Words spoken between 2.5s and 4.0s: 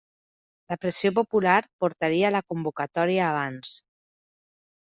convocatòria abans.